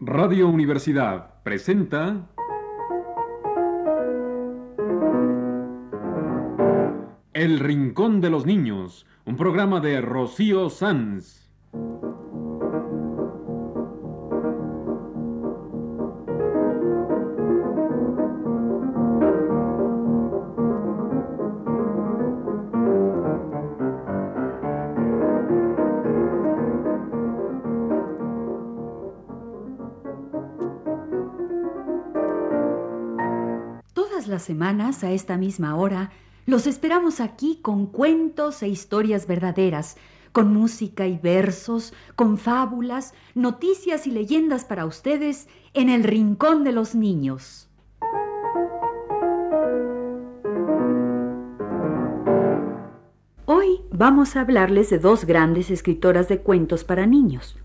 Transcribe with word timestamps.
Radio 0.00 0.46
Universidad 0.46 1.42
presenta 1.42 2.30
El 7.32 7.58
Rincón 7.58 8.20
de 8.20 8.30
los 8.30 8.46
Niños, 8.46 9.06
un 9.24 9.36
programa 9.36 9.80
de 9.80 10.00
Rocío 10.00 10.70
Sanz. 10.70 11.47
Semanas, 34.48 35.04
a 35.04 35.10
esta 35.12 35.36
misma 35.36 35.76
hora, 35.76 36.10
los 36.46 36.66
esperamos 36.66 37.20
aquí 37.20 37.58
con 37.60 37.84
cuentos 37.84 38.62
e 38.62 38.68
historias 38.68 39.26
verdaderas, 39.26 39.98
con 40.32 40.54
música 40.54 41.06
y 41.06 41.18
versos, 41.18 41.92
con 42.16 42.38
fábulas, 42.38 43.12
noticias 43.34 44.06
y 44.06 44.10
leyendas 44.10 44.64
para 44.64 44.86
ustedes 44.86 45.48
en 45.74 45.90
el 45.90 46.02
Rincón 46.02 46.64
de 46.64 46.72
los 46.72 46.94
Niños. 46.94 47.68
Hoy 53.44 53.82
vamos 53.92 54.34
a 54.34 54.40
hablarles 54.40 54.88
de 54.88 54.98
dos 54.98 55.26
grandes 55.26 55.70
escritoras 55.70 56.26
de 56.28 56.38
cuentos 56.38 56.82
para 56.82 57.04
niños, 57.04 57.58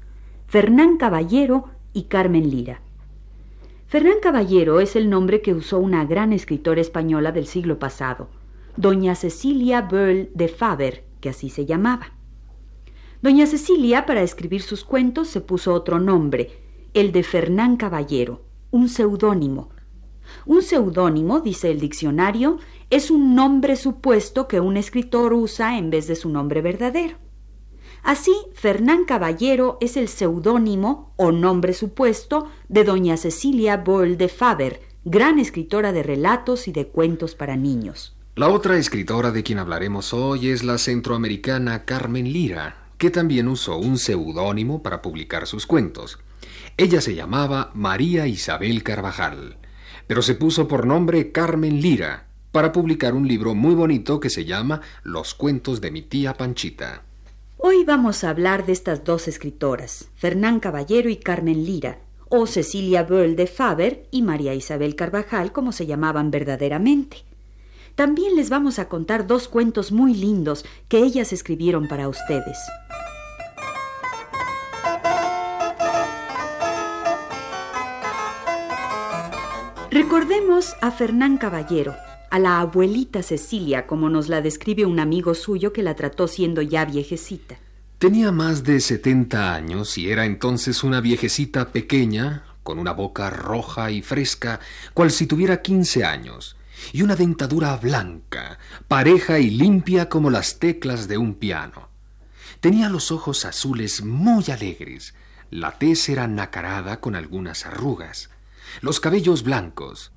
Fernán 0.47 0.97
Caballero 0.97 1.69
y 1.93 2.03
Carmen 2.03 2.49
Lira. 2.49 2.81
Fernán 3.93 4.21
Caballero 4.23 4.79
es 4.79 4.95
el 4.95 5.07
nombre 5.07 5.43
que 5.43 5.53
usó 5.53 5.77
una 5.77 6.03
gran 6.03 6.33
escritora 6.33 6.81
española 6.81 7.31
del 7.31 7.45
siglo 7.45 7.77
pasado, 7.77 8.27
doña 8.75 9.13
Cecilia 9.13 9.83
Burl 9.83 10.31
de 10.33 10.47
Faber, 10.47 11.03
que 11.21 11.29
así 11.29 11.51
se 11.51 11.67
llamaba. 11.67 12.11
Doña 13.21 13.45
Cecilia, 13.45 14.07
para 14.07 14.23
escribir 14.23 14.63
sus 14.63 14.83
cuentos, 14.83 15.27
se 15.27 15.41
puso 15.41 15.75
otro 15.75 15.99
nombre, 15.99 16.59
el 16.95 17.11
de 17.11 17.21
Fernán 17.21 17.77
Caballero, 17.77 18.41
un 18.71 18.89
seudónimo. 18.89 19.69
Un 20.47 20.63
seudónimo, 20.63 21.41
dice 21.41 21.69
el 21.69 21.79
diccionario, 21.79 22.57
es 22.89 23.11
un 23.11 23.35
nombre 23.35 23.75
supuesto 23.75 24.47
que 24.47 24.59
un 24.59 24.75
escritor 24.75 25.33
usa 25.33 25.77
en 25.77 25.91
vez 25.91 26.07
de 26.07 26.15
su 26.15 26.29
nombre 26.29 26.63
verdadero. 26.63 27.17
Así, 28.03 28.35
Fernán 28.53 29.05
Caballero 29.05 29.77
es 29.79 29.95
el 29.95 30.09
seudónimo 30.09 31.13
o 31.15 31.31
nombre 31.31 31.73
supuesto 31.73 32.51
de 32.67 32.83
doña 32.83 33.15
Cecilia 33.15 33.77
Boll 33.77 34.17
de 34.17 34.27
Faber, 34.27 34.81
gran 35.05 35.39
escritora 35.39 35.93
de 35.93 36.03
relatos 36.03 36.67
y 36.67 36.73
de 36.73 36.87
cuentos 36.87 37.33
para 37.33 37.55
niños. 37.55 38.13
La 38.35 38.49
otra 38.49 38.77
escritora 38.77 39.31
de 39.31 39.41
quien 39.41 39.57
hablaremos 39.57 40.13
hoy 40.13 40.49
es 40.49 40.65
la 40.65 40.79
centroamericana 40.79 41.85
Carmen 41.85 42.33
Lira, 42.33 42.87
que 42.97 43.09
también 43.09 43.47
usó 43.47 43.77
un 43.77 43.97
seudónimo 43.97 44.83
para 44.83 45.01
publicar 45.01 45.47
sus 45.47 45.65
cuentos. 45.65 46.19
Ella 46.75 46.99
se 46.99 47.15
llamaba 47.15 47.71
María 47.73 48.27
Isabel 48.27 48.83
Carvajal, 48.83 49.55
pero 50.07 50.21
se 50.21 50.35
puso 50.35 50.67
por 50.67 50.85
nombre 50.85 51.31
Carmen 51.31 51.79
Lira 51.79 52.27
para 52.51 52.73
publicar 52.73 53.13
un 53.13 53.29
libro 53.29 53.55
muy 53.55 53.75
bonito 53.75 54.19
que 54.19 54.29
se 54.29 54.43
llama 54.43 54.81
Los 55.03 55.35
cuentos 55.35 55.79
de 55.79 55.91
mi 55.91 56.01
tía 56.01 56.33
Panchita. 56.33 57.03
Hoy 57.65 57.85
vamos 57.85 58.25
a 58.25 58.29
hablar 58.29 58.65
de 58.65 58.73
estas 58.73 59.05
dos 59.05 59.29
escritoras, 59.29 60.09
Fernán 60.15 60.59
Caballero 60.59 61.07
y 61.07 61.15
Carmen 61.15 61.63
Lira, 61.63 61.99
o 62.27 62.45
Cecilia 62.45 63.03
Böll 63.03 63.37
de 63.37 63.47
Faber 63.47 64.05
y 64.11 64.21
María 64.21 64.53
Isabel 64.53 64.97
Carvajal, 64.97 65.53
como 65.53 65.71
se 65.71 65.85
llamaban 65.85 66.29
verdaderamente. 66.29 67.23
También 67.95 68.35
les 68.35 68.49
vamos 68.49 68.79
a 68.79 68.89
contar 68.89 69.27
dos 69.27 69.47
cuentos 69.47 69.93
muy 69.93 70.13
lindos 70.13 70.65
que 70.89 70.97
ellas 70.97 71.31
escribieron 71.31 71.87
para 71.87 72.09
ustedes. 72.09 72.57
Recordemos 79.89 80.75
a 80.81 80.91
Fernán 80.91 81.37
Caballero, 81.37 81.95
a 82.33 82.39
la 82.39 82.61
abuelita 82.61 83.21
Cecilia, 83.21 83.85
como 83.85 84.09
nos 84.09 84.27
la 84.27 84.41
describe 84.41 84.87
un 84.87 84.99
amigo 84.99 85.35
suyo 85.35 85.71
que 85.71 85.83
la 85.83 85.95
trató 85.95 86.27
siendo 86.27 86.63
ya 86.63 86.83
viejecita. 86.83 87.59
Tenía 87.99 88.31
más 88.31 88.63
de 88.63 88.79
setenta 88.79 89.53
años 89.53 89.99
y 89.99 90.09
era 90.09 90.25
entonces 90.25 90.83
una 90.83 90.99
viejecita 90.99 91.71
pequeña, 91.71 92.43
con 92.63 92.79
una 92.79 92.91
boca 92.91 93.29
roja 93.29 93.91
y 93.91 94.01
fresca, 94.01 94.59
cual 94.95 95.11
si 95.11 95.27
tuviera 95.27 95.61
quince 95.61 96.05
años, 96.05 96.57
y 96.91 97.03
una 97.03 97.15
dentadura 97.15 97.77
blanca, 97.77 98.57
pareja 98.87 99.37
y 99.37 99.51
limpia 99.51 100.09
como 100.09 100.31
las 100.31 100.57
teclas 100.57 101.07
de 101.07 101.19
un 101.19 101.35
piano. 101.35 101.89
Tenía 102.61 102.89
los 102.89 103.11
ojos 103.11 103.45
azules 103.45 104.03
muy 104.03 104.45
alegres, 104.49 105.13
la 105.51 105.77
tez 105.77 106.09
era 106.09 106.27
nacarada 106.27 106.99
con 106.99 107.15
algunas 107.15 107.67
arrugas, 107.67 108.31
los 108.81 108.99
cabellos 108.99 109.43
blancos. 109.43 110.12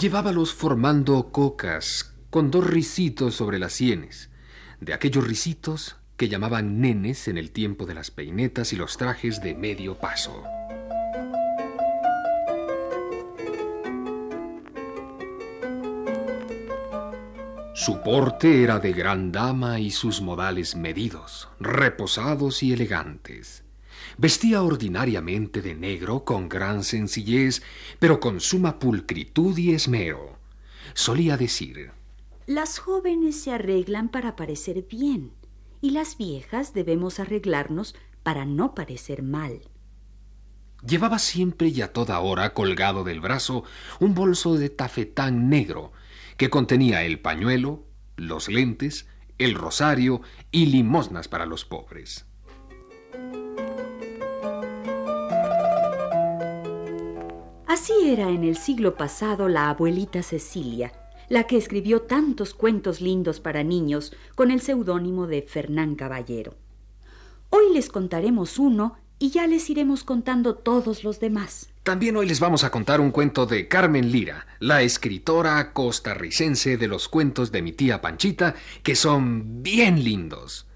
Llevábalos 0.00 0.54
formando 0.54 1.30
cocas, 1.30 2.14
con 2.30 2.50
dos 2.50 2.66
risitos 2.66 3.34
sobre 3.34 3.58
las 3.58 3.74
sienes, 3.74 4.30
de 4.80 4.94
aquellos 4.94 5.28
risitos 5.28 5.96
que 6.16 6.30
llamaban 6.30 6.80
nenes 6.80 7.28
en 7.28 7.36
el 7.36 7.50
tiempo 7.50 7.84
de 7.84 7.92
las 7.92 8.10
peinetas 8.10 8.72
y 8.72 8.76
los 8.76 8.96
trajes 8.96 9.42
de 9.42 9.54
medio 9.54 9.98
paso. 9.98 10.42
Su 17.74 18.00
porte 18.02 18.62
era 18.62 18.78
de 18.78 18.94
gran 18.94 19.32
dama 19.32 19.80
y 19.80 19.90
sus 19.90 20.22
modales 20.22 20.76
medidos, 20.76 21.50
reposados 21.60 22.62
y 22.62 22.72
elegantes. 22.72 23.64
Vestía 24.18 24.62
ordinariamente 24.62 25.62
de 25.62 25.74
negro 25.74 26.24
con 26.24 26.48
gran 26.48 26.84
sencillez, 26.84 27.62
pero 27.98 28.20
con 28.20 28.40
suma 28.40 28.78
pulcritud 28.78 29.56
y 29.58 29.72
esmero. 29.72 30.38
Solía 30.94 31.36
decir 31.36 31.92
Las 32.46 32.78
jóvenes 32.78 33.40
se 33.40 33.52
arreglan 33.52 34.08
para 34.08 34.36
parecer 34.36 34.86
bien, 34.88 35.32
y 35.80 35.90
las 35.90 36.16
viejas 36.16 36.74
debemos 36.74 37.20
arreglarnos 37.20 37.94
para 38.22 38.44
no 38.44 38.74
parecer 38.74 39.22
mal. 39.22 39.60
Llevaba 40.86 41.18
siempre 41.18 41.68
y 41.68 41.82
a 41.82 41.92
toda 41.92 42.18
hora 42.20 42.54
colgado 42.54 43.04
del 43.04 43.20
brazo 43.20 43.64
un 43.98 44.14
bolso 44.14 44.56
de 44.56 44.70
tafetán 44.70 45.50
negro 45.50 45.92
que 46.36 46.48
contenía 46.48 47.04
el 47.04 47.20
pañuelo, 47.20 47.84
los 48.16 48.48
lentes, 48.48 49.06
el 49.38 49.54
rosario 49.54 50.22
y 50.50 50.66
limosnas 50.66 51.28
para 51.28 51.44
los 51.44 51.64
pobres. 51.64 52.26
Así 57.70 57.92
era 58.02 58.28
en 58.30 58.42
el 58.42 58.56
siglo 58.56 58.96
pasado 58.96 59.48
la 59.48 59.70
abuelita 59.70 60.24
Cecilia, 60.24 60.90
la 61.28 61.44
que 61.44 61.56
escribió 61.56 62.02
tantos 62.02 62.52
cuentos 62.52 63.00
lindos 63.00 63.38
para 63.38 63.62
niños 63.62 64.12
con 64.34 64.50
el 64.50 64.60
seudónimo 64.60 65.28
de 65.28 65.42
Fernán 65.42 65.94
Caballero. 65.94 66.56
Hoy 67.48 67.72
les 67.72 67.88
contaremos 67.88 68.58
uno 68.58 68.96
y 69.20 69.30
ya 69.30 69.46
les 69.46 69.70
iremos 69.70 70.02
contando 70.02 70.56
todos 70.56 71.04
los 71.04 71.20
demás. 71.20 71.70
También 71.84 72.16
hoy 72.16 72.26
les 72.26 72.40
vamos 72.40 72.64
a 72.64 72.72
contar 72.72 73.00
un 73.00 73.12
cuento 73.12 73.46
de 73.46 73.68
Carmen 73.68 74.10
Lira, 74.10 74.48
la 74.58 74.82
escritora 74.82 75.72
costarricense 75.72 76.76
de 76.76 76.88
los 76.88 77.08
cuentos 77.08 77.52
de 77.52 77.62
mi 77.62 77.70
tía 77.70 78.00
Panchita, 78.00 78.56
que 78.82 78.96
son 78.96 79.62
bien 79.62 80.02
lindos. 80.02 80.66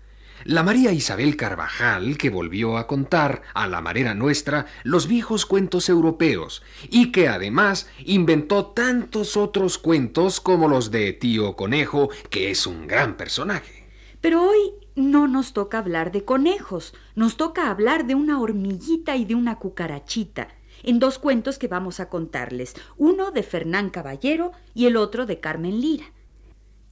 La 0.45 0.63
María 0.63 0.93
Isabel 0.93 1.39
Carvajal, 1.39 2.19
que 2.19 2.29
volvió 2.29 2.77
a 2.77 2.87
contar, 2.87 3.41
a 3.55 3.67
la 3.67 3.81
manera 3.81 4.15
nuestra, 4.15 4.67
los 4.83 5.09
viejos 5.09 5.47
cuentos 5.47 5.89
europeos, 5.89 6.63
y 6.91 7.13
que 7.13 7.29
además 7.29 7.89
inventó 8.05 8.67
tantos 8.67 9.39
otros 9.39 9.79
cuentos 9.79 10.43
como 10.43 10.69
los 10.69 10.91
de 10.91 11.15
Tío 11.15 11.57
Conejo, 11.57 12.11
que 12.29 12.51
es 12.51 12.67
un 12.67 12.87
gran 12.87 13.17
personaje. 13.17 13.89
Pero 14.21 14.43
hoy 14.43 14.75
no 14.95 15.29
nos 15.29 15.55
toca 15.55 15.79
hablar 15.79 16.13
de 16.13 16.27
conejos, 16.27 16.93
nos 17.15 17.39
toca 17.39 17.71
hablar 17.71 18.07
de 18.07 18.15
una 18.15 18.39
hormiguita 18.39 19.17
y 19.17 19.25
de 19.25 19.37
una 19.37 19.59
cucarachita, 19.59 20.49
en 20.83 20.99
dos 20.99 21.19
cuentos 21.19 21.57
que 21.57 21.69
vamos 21.69 22.01
a 22.01 22.11
contarles, 22.11 22.75
uno 22.99 23.31
de 23.31 23.45
Fernán 23.45 23.89
Caballero 23.89 24.53
y 24.75 24.85
el 24.85 24.99
otro 24.99 25.25
de 25.25 25.41
Carmen 25.41 25.81
Lira. 25.81 26.05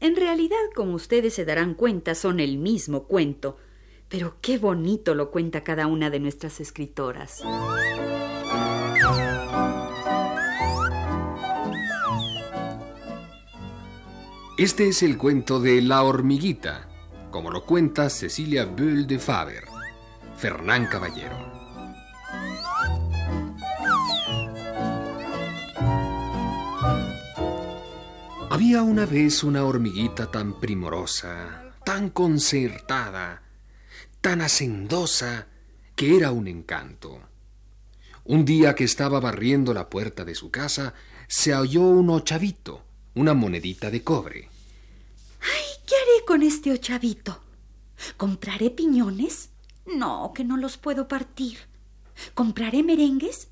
En 0.03 0.17
realidad, 0.17 0.57
como 0.75 0.95
ustedes 0.95 1.33
se 1.33 1.45
darán 1.45 1.75
cuenta, 1.75 2.17
son 2.17 2.41
el 2.41 2.59
mismo 2.59 3.05
cuento, 3.05 3.57
pero 4.09 4.39
qué 4.41 4.59
bonito 4.59 5.15
lo 5.15 5.31
cuenta 5.31 5.63
cada 5.63 5.87
una 5.87 6.11
de 6.11 6.19
nuestras 6.19 6.59
escritoras. 6.59 7.41
Este 14.59 14.89
es 14.89 15.05
el 15.05 15.17
cuento 15.17 15.61
de 15.61 15.81
La 15.81 16.03
hormiguita, 16.03 16.89
como 17.31 17.53
lo 17.53 17.65
cuenta 17.65 18.11
Cecilia 18.11 18.65
Bull 18.65 19.07
de 19.07 19.21
Faber, 19.21 19.67
Fernán 20.37 20.89
Caballero. 20.89 21.62
Una 28.81 29.05
vez 29.05 29.45
una 29.45 29.65
hormiguita 29.65 30.31
tan 30.31 30.59
primorosa, 30.59 31.75
tan 31.85 32.09
concertada, 32.09 33.43
tan 34.23 34.41
hacendosa, 34.41 35.47
que 35.95 36.17
era 36.17 36.33
un 36.33 36.49
encanto. 36.49 37.21
Un 38.25 38.47
día 38.47 38.75
que 38.75 38.85
estaba 38.85 39.21
barriendo 39.21 39.75
la 39.75 39.91
puerta 39.91 40.25
de 40.25 40.35
su 40.35 40.51
casa, 40.51 40.95
se 41.29 41.53
halló 41.53 41.83
un 41.83 42.09
ochavito, 42.09 42.83
una 43.15 43.35
monedita 43.35 43.91
de 43.91 44.03
cobre. 44.03 44.49
¡Ay! 45.43 45.65
¿Qué 45.87 45.95
haré 45.95 46.25
con 46.27 46.43
este 46.43 46.73
ochavito? 46.73 47.43
¿Compraré 48.17 48.71
piñones? 48.71 49.51
No, 49.85 50.33
que 50.35 50.45
no 50.45 50.57
los 50.57 50.79
puedo 50.79 51.09
partir. 51.09 51.59
¿Compraré 52.33 52.83
merengues? 52.83 53.49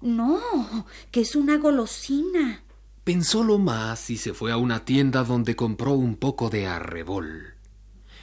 No, 0.00 0.86
que 1.10 1.20
es 1.20 1.36
una 1.36 1.58
golosina. 1.58 2.64
Pensólo 3.04 3.58
más 3.58 4.08
y 4.08 4.16
se 4.16 4.32
fue 4.32 4.50
a 4.50 4.56
una 4.56 4.86
tienda 4.86 5.24
donde 5.24 5.54
compró 5.54 5.92
un 5.92 6.16
poco 6.16 6.48
de 6.48 6.66
arrebol. 6.66 7.54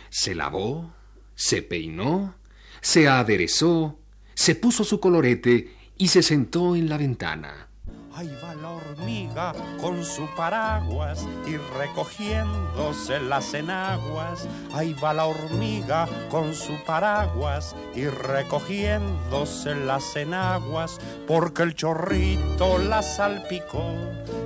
Se 0.10 0.34
lavó, 0.34 0.92
se 1.36 1.62
peinó, 1.62 2.34
se 2.82 3.08
aderezó, 3.08 4.00
se 4.34 4.56
puso 4.56 4.84
su 4.84 5.00
colorete 5.00 5.76
y 6.00 6.08
se 6.08 6.24
sentó 6.24 6.76
en 6.76 6.90
la 6.90 6.98
ventana. 6.98 7.71
Ahí 8.14 8.30
va 8.44 8.54
la 8.56 8.72
hormiga 8.72 9.54
con 9.80 10.04
su 10.04 10.28
paraguas 10.36 11.26
y 11.48 11.56
recogiéndose 11.78 13.20
las 13.22 13.54
enaguas. 13.54 14.48
Ahí 14.74 14.94
va 15.02 15.14
la 15.14 15.26
hormiga 15.26 16.08
con 16.30 16.54
su 16.54 16.74
paraguas 16.86 17.76
y 17.96 18.08
recogiéndose 18.08 19.76
las 19.76 20.16
enaguas. 20.18 21.00
Porque 21.26 21.64
el 21.64 21.74
chorrito 21.74 22.78
la 22.80 23.02
salpicó 23.02 23.94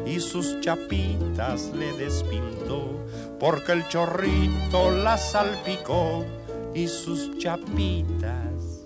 y 0.06 0.20
sus 0.20 0.62
chapitas 0.62 1.72
le 1.74 1.92
despintó. 1.94 3.04
Porque 3.40 3.72
el 3.72 3.88
chorrito 3.88 4.92
la 4.92 5.18
salpicó 5.18 6.24
y 6.76 6.88
sus 6.88 7.38
chapitas 7.40 8.86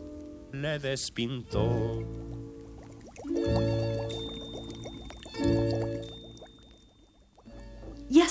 le 0.54 0.80
despintó. 0.80 2.00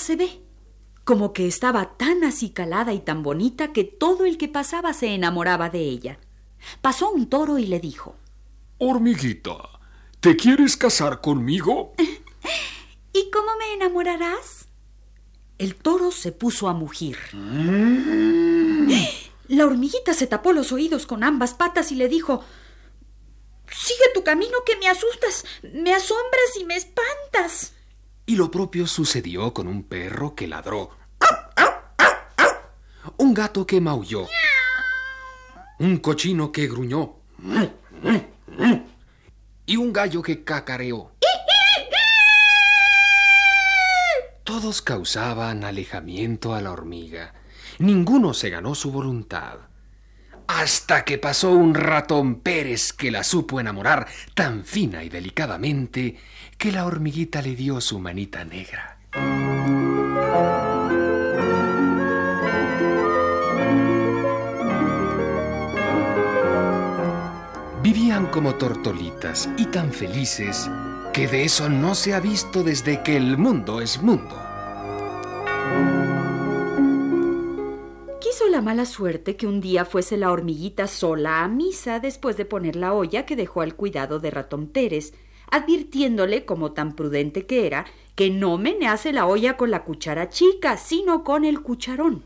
Se 0.09 0.15
ve, 0.15 0.41
como 1.03 1.33
que 1.33 1.45
estaba 1.45 1.95
tan 1.95 2.23
acicalada 2.23 2.93
y 2.93 2.99
tan 2.99 3.21
bonita 3.21 3.73
que 3.73 3.83
todo 3.83 4.25
el 4.25 4.39
que 4.39 4.47
pasaba 4.47 4.91
se 4.93 5.13
enamoraba 5.13 5.69
de 5.69 5.81
ella. 5.81 6.17
Pasó 6.81 7.11
un 7.11 7.29
toro 7.29 7.59
y 7.59 7.67
le 7.67 7.79
dijo 7.79 8.15
Hormiguita, 8.79 9.69
¿te 10.19 10.35
quieres 10.35 10.77
casar 10.77 11.21
conmigo? 11.21 11.93
¿Y 13.13 13.29
cómo 13.29 13.55
me 13.59 13.73
enamorarás? 13.73 14.67
El 15.59 15.75
toro 15.75 16.09
se 16.09 16.31
puso 16.31 16.69
a 16.69 16.73
mugir. 16.73 17.19
La 19.47 19.67
hormiguita 19.67 20.15
se 20.15 20.25
tapó 20.25 20.53
los 20.53 20.71
oídos 20.71 21.05
con 21.05 21.23
ambas 21.23 21.53
patas 21.53 21.91
y 21.91 21.95
le 21.95 22.07
dijo 22.07 22.43
Sigue 23.71 24.05
tu 24.15 24.23
camino 24.23 24.57
que 24.65 24.75
me 24.77 24.87
asustas, 24.87 25.45
me 25.61 25.93
asombras 25.93 26.57
y 26.59 26.65
me 26.65 26.77
espantas. 26.77 27.73
Y 28.29 28.35
lo 28.35 28.51
propio 28.51 28.85
sucedió 28.85 29.55
con 29.55 29.67
un 29.67 29.81
perro 29.81 30.35
que 30.35 30.47
ladró. 30.47 30.91
Un 33.17 33.33
gato 33.33 33.65
que 33.65 33.81
maulló. 33.81 34.27
Un 35.79 35.97
cochino 35.97 36.51
que 36.51 36.67
gruñó. 36.67 37.15
Y 39.65 39.77
un 39.77 39.91
gallo 39.91 40.21
que 40.21 40.43
cacareó. 40.43 41.11
Todos 44.43 44.83
causaban 44.83 45.63
alejamiento 45.63 46.53
a 46.53 46.61
la 46.61 46.71
hormiga. 46.71 47.33
Ninguno 47.79 48.35
se 48.35 48.51
ganó 48.51 48.75
su 48.75 48.91
voluntad 48.91 49.57
hasta 50.49 51.05
que 51.05 51.19
pasó 51.19 51.51
un 51.51 51.75
ratón 51.75 52.39
Pérez 52.39 52.91
que 52.91 53.11
la 53.11 53.23
supo 53.23 53.59
enamorar 53.59 54.07
tan 54.33 54.65
fina 54.65 55.03
y 55.03 55.09
delicadamente 55.09 56.17
que 56.57 56.71
la 56.71 56.87
hormiguita 56.87 57.43
le 57.43 57.55
dio 57.55 57.79
su 57.79 57.99
manita 57.99 58.43
negra. 58.43 58.97
Vivían 67.83 68.25
como 68.31 68.55
tortolitas 68.55 69.47
y 69.55 69.67
tan 69.67 69.93
felices 69.93 70.67
que 71.13 71.27
de 71.27 71.43
eso 71.43 71.69
no 71.69 71.93
se 71.93 72.15
ha 72.15 72.19
visto 72.19 72.63
desde 72.63 73.03
que 73.03 73.15
el 73.17 73.37
mundo 73.37 73.81
es 73.81 74.01
mundo. 74.01 74.48
La 78.59 78.65
mala 78.65 78.85
suerte 78.85 79.37
que 79.37 79.47
un 79.47 79.61
día 79.61 79.85
fuese 79.85 80.17
la 80.17 80.33
hormiguita 80.33 80.87
sola 80.87 81.45
a 81.45 81.47
misa 81.47 82.01
después 82.01 82.35
de 82.35 82.43
poner 82.43 82.75
la 82.75 82.91
olla 82.91 83.25
que 83.25 83.37
dejó 83.37 83.61
al 83.61 83.73
cuidado 83.73 84.19
de 84.19 84.31
ratón 84.31 84.67
Pérez, 84.67 85.13
advirtiéndole, 85.49 86.43
como 86.43 86.73
tan 86.73 86.93
prudente 86.93 87.45
que 87.45 87.65
era, 87.65 87.85
que 88.15 88.29
no 88.29 88.57
menease 88.57 89.13
la 89.13 89.27
olla 89.27 89.55
con 89.55 89.71
la 89.71 89.85
cuchara 89.85 90.27
chica, 90.27 90.75
sino 90.75 91.23
con 91.23 91.45
el 91.45 91.61
cucharón. 91.61 92.25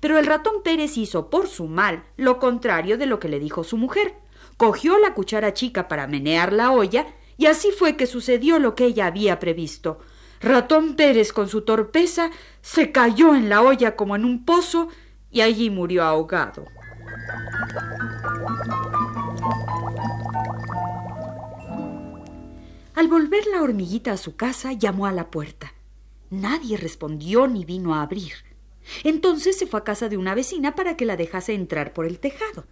Pero 0.00 0.18
el 0.18 0.26
ratón 0.26 0.56
Pérez 0.62 0.98
hizo 0.98 1.30
por 1.30 1.48
su 1.48 1.68
mal 1.68 2.04
lo 2.18 2.38
contrario 2.38 2.98
de 2.98 3.06
lo 3.06 3.18
que 3.18 3.30
le 3.30 3.40
dijo 3.40 3.64
su 3.64 3.78
mujer. 3.78 4.12
Cogió 4.58 4.98
la 4.98 5.14
cuchara 5.14 5.54
chica 5.54 5.88
para 5.88 6.06
menear 6.06 6.52
la 6.52 6.70
olla, 6.70 7.06
y 7.38 7.46
así 7.46 7.70
fue 7.70 7.96
que 7.96 8.06
sucedió 8.06 8.58
lo 8.58 8.74
que 8.74 8.84
ella 8.84 9.06
había 9.06 9.38
previsto. 9.38 10.00
Ratón 10.42 10.96
Pérez, 10.96 11.32
con 11.32 11.48
su 11.48 11.62
torpeza, 11.62 12.30
se 12.60 12.92
cayó 12.92 13.34
en 13.34 13.48
la 13.48 13.62
olla 13.62 13.96
como 13.96 14.16
en 14.16 14.26
un 14.26 14.44
pozo 14.44 14.88
y 15.30 15.40
allí 15.40 15.70
murió 15.70 16.04
ahogado. 16.04 16.66
Al 22.94 23.08
volver 23.08 23.46
la 23.46 23.62
hormiguita 23.62 24.12
a 24.12 24.16
su 24.16 24.36
casa, 24.36 24.72
llamó 24.72 25.06
a 25.06 25.12
la 25.12 25.30
puerta. 25.30 25.74
Nadie 26.30 26.76
respondió 26.78 27.46
ni 27.46 27.64
vino 27.64 27.94
a 27.94 28.02
abrir. 28.02 28.32
Entonces 29.04 29.58
se 29.58 29.66
fue 29.66 29.80
a 29.80 29.84
casa 29.84 30.08
de 30.08 30.16
una 30.16 30.34
vecina 30.34 30.74
para 30.74 30.96
que 30.96 31.04
la 31.04 31.16
dejase 31.16 31.52
entrar 31.52 31.92
por 31.92 32.06
el 32.06 32.18
tejado. 32.18 32.64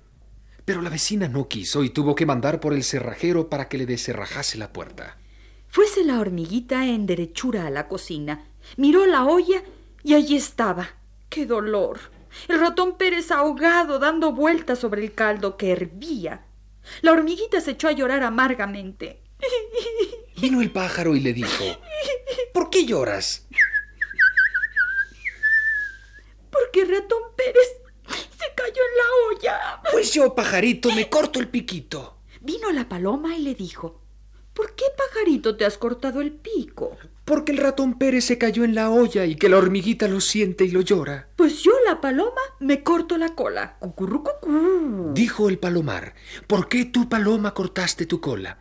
Pero 0.64 0.80
la 0.80 0.88
vecina 0.88 1.28
no 1.28 1.46
quiso 1.46 1.84
y 1.84 1.90
tuvo 1.90 2.14
que 2.14 2.24
mandar 2.24 2.58
por 2.58 2.72
el 2.72 2.84
cerrajero 2.84 3.50
para 3.50 3.68
que 3.68 3.76
le 3.76 3.86
deserrajase 3.86 4.56
la 4.56 4.72
puerta. 4.72 5.18
Fuese 5.68 6.04
la 6.04 6.20
hormiguita 6.20 6.86
en 6.86 7.04
derechura 7.04 7.66
a 7.66 7.70
la 7.70 7.86
cocina, 7.86 8.46
miró 8.76 9.06
la 9.06 9.24
olla 9.24 9.62
y 10.02 10.14
allí 10.14 10.36
estaba. 10.36 10.88
¡Qué 11.28 11.46
dolor! 11.46 12.13
El 12.48 12.60
ratón 12.60 12.96
Pérez 12.96 13.30
ahogado 13.30 13.98
dando 13.98 14.32
vueltas 14.32 14.78
sobre 14.78 15.02
el 15.02 15.14
caldo 15.14 15.56
que 15.56 15.72
hervía. 15.72 16.46
La 17.02 17.12
hormiguita 17.12 17.60
se 17.60 17.72
echó 17.72 17.88
a 17.88 17.92
llorar 17.92 18.22
amargamente. 18.22 19.22
Vino 20.40 20.60
el 20.60 20.70
pájaro 20.70 21.16
y 21.16 21.20
le 21.20 21.32
dijo 21.32 21.64
¿Por 22.52 22.70
qué 22.70 22.84
lloras? 22.84 23.46
Porque 26.50 26.84
ratón 26.84 27.22
Pérez 27.36 27.68
se 28.08 28.54
cayó 28.54 28.82
en 28.90 28.96
la 28.96 29.04
olla. 29.30 29.82
Pues 29.90 30.12
yo, 30.12 30.34
pajarito, 30.34 30.90
me 30.92 31.08
corto 31.08 31.40
el 31.40 31.48
piquito. 31.48 32.18
Vino 32.40 32.70
la 32.72 32.88
paloma 32.88 33.36
y 33.36 33.42
le 33.42 33.54
dijo 33.54 34.02
¿Por 34.52 34.74
qué, 34.74 34.84
pajarito, 34.96 35.56
te 35.56 35.64
has 35.64 35.78
cortado 35.78 36.20
el 36.20 36.32
pico? 36.32 36.96
Porque 37.24 37.52
el 37.52 37.58
ratón 37.58 37.98
Pérez 37.98 38.26
se 38.26 38.36
cayó 38.36 38.64
en 38.64 38.74
la 38.74 38.90
olla 38.90 39.24
y 39.24 39.36
que 39.36 39.48
la 39.48 39.56
hormiguita 39.56 40.08
lo 40.08 40.20
siente 40.20 40.64
y 40.64 40.70
lo 40.70 40.82
llora. 40.82 41.28
Pues 41.36 41.62
yo, 41.62 41.72
la 41.86 42.00
paloma, 42.00 42.40
me 42.60 42.82
corto 42.82 43.16
la 43.16 43.30
cola. 43.34 43.78
Cucurrucucú. 43.80 45.12
Dijo 45.14 45.48
el 45.48 45.58
palomar. 45.58 46.14
¿Por 46.46 46.68
qué 46.68 46.84
tú, 46.84 47.08
paloma, 47.08 47.54
cortaste 47.54 48.04
tu 48.04 48.20
cola? 48.20 48.58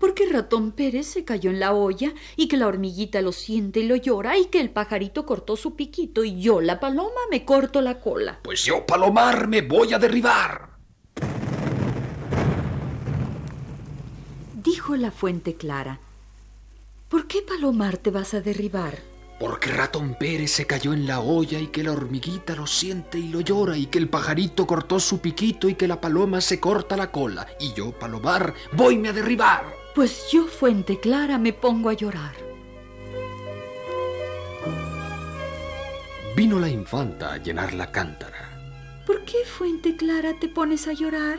Porque 0.00 0.24
el 0.24 0.30
ratón 0.30 0.72
Pérez 0.72 1.06
se 1.06 1.24
cayó 1.24 1.50
en 1.50 1.60
la 1.60 1.74
olla 1.74 2.14
y 2.36 2.48
que 2.48 2.56
la 2.56 2.66
hormiguita 2.66 3.20
lo 3.20 3.32
siente 3.32 3.80
y 3.80 3.86
lo 3.86 3.96
llora 3.96 4.38
y 4.38 4.46
que 4.46 4.60
el 4.60 4.70
pajarito 4.70 5.26
cortó 5.26 5.56
su 5.56 5.76
piquito 5.76 6.24
y 6.24 6.40
yo, 6.40 6.62
la 6.62 6.80
paloma, 6.80 7.20
me 7.30 7.44
corto 7.44 7.82
la 7.82 8.00
cola. 8.00 8.40
Pues 8.42 8.64
yo, 8.64 8.86
palomar, 8.86 9.46
me 9.46 9.60
voy 9.60 9.92
a 9.92 9.98
derribar. 9.98 10.70
Dijo 14.54 14.96
la 14.96 15.10
fuente 15.10 15.54
clara. 15.54 16.00
¿Por 17.08 17.28
qué, 17.28 17.40
Palomar, 17.40 17.98
te 17.98 18.10
vas 18.10 18.34
a 18.34 18.40
derribar? 18.40 18.98
Porque 19.38 19.70
Ratón 19.70 20.16
Pérez 20.18 20.50
se 20.50 20.66
cayó 20.66 20.92
en 20.92 21.06
la 21.06 21.20
olla 21.20 21.60
y 21.60 21.68
que 21.68 21.84
la 21.84 21.92
hormiguita 21.92 22.56
lo 22.56 22.66
siente 22.66 23.18
y 23.18 23.28
lo 23.28 23.40
llora 23.42 23.76
y 23.76 23.86
que 23.86 23.98
el 23.98 24.08
pajarito 24.08 24.66
cortó 24.66 24.98
su 24.98 25.20
piquito 25.20 25.68
y 25.68 25.74
que 25.74 25.86
la 25.86 26.00
paloma 26.00 26.40
se 26.40 26.58
corta 26.58 26.96
la 26.96 27.12
cola 27.12 27.46
y 27.60 27.72
yo, 27.74 27.92
Palomar, 27.92 28.54
voyme 28.72 29.10
a 29.10 29.12
derribar. 29.12 29.72
Pues 29.94 30.30
yo, 30.32 30.46
Fuente 30.46 30.98
Clara, 30.98 31.38
me 31.38 31.52
pongo 31.52 31.90
a 31.90 31.92
llorar. 31.92 32.34
Vino 36.34 36.58
la 36.58 36.68
infanta 36.68 37.34
a 37.34 37.36
llenar 37.36 37.72
la 37.72 37.92
cántara. 37.92 39.02
¿Por 39.06 39.24
qué, 39.24 39.44
Fuente 39.46 39.96
Clara, 39.96 40.34
te 40.40 40.48
pones 40.48 40.88
a 40.88 40.92
llorar? 40.92 41.38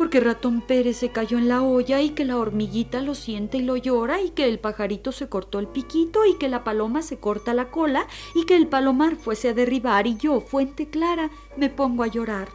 Porque 0.00 0.18
Ratón 0.18 0.62
Pérez 0.62 0.96
se 0.96 1.10
cayó 1.10 1.36
en 1.36 1.46
la 1.46 1.60
olla 1.60 2.00
y 2.00 2.12
que 2.12 2.24
la 2.24 2.38
hormiguita 2.38 3.02
lo 3.02 3.14
siente 3.14 3.58
y 3.58 3.62
lo 3.62 3.76
llora 3.76 4.22
y 4.22 4.30
que 4.30 4.46
el 4.46 4.58
pajarito 4.58 5.12
se 5.12 5.28
cortó 5.28 5.58
el 5.58 5.66
piquito 5.66 6.24
y 6.24 6.38
que 6.38 6.48
la 6.48 6.64
paloma 6.64 7.02
se 7.02 7.18
corta 7.18 7.52
la 7.52 7.70
cola 7.70 8.06
y 8.34 8.46
que 8.46 8.56
el 8.56 8.66
palomar 8.66 9.16
fuese 9.16 9.50
a 9.50 9.52
derribar 9.52 10.06
y 10.06 10.16
yo, 10.16 10.40
Fuente 10.40 10.88
Clara, 10.88 11.30
me 11.58 11.68
pongo 11.68 12.02
a 12.02 12.06
llorar. 12.06 12.48